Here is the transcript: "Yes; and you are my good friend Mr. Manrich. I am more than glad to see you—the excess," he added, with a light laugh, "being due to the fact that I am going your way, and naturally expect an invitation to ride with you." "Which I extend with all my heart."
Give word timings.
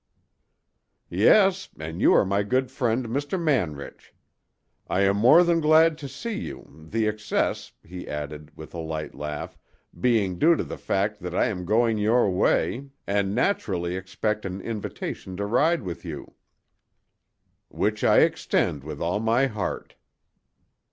"Yes; 1.11 1.69
and 1.79 2.01
you 2.01 2.11
are 2.15 2.25
my 2.25 2.41
good 2.41 2.71
friend 2.71 3.05
Mr. 3.05 3.39
Manrich. 3.39 4.15
I 4.89 5.01
am 5.01 5.15
more 5.17 5.43
than 5.43 5.59
glad 5.59 5.95
to 5.99 6.07
see 6.07 6.39
you—the 6.39 7.05
excess," 7.05 7.73
he 7.83 8.07
added, 8.07 8.49
with 8.55 8.73
a 8.73 8.79
light 8.79 9.13
laugh, 9.13 9.59
"being 9.99 10.39
due 10.39 10.55
to 10.55 10.63
the 10.63 10.79
fact 10.79 11.19
that 11.19 11.35
I 11.35 11.45
am 11.45 11.65
going 11.65 11.99
your 11.99 12.27
way, 12.31 12.89
and 13.05 13.35
naturally 13.35 13.95
expect 13.95 14.43
an 14.43 14.59
invitation 14.61 15.37
to 15.37 15.45
ride 15.45 15.83
with 15.83 16.03
you." 16.03 16.33
"Which 17.67 18.03
I 18.03 18.21
extend 18.21 18.83
with 18.83 19.01
all 19.01 19.19
my 19.19 19.45
heart." 19.45 19.93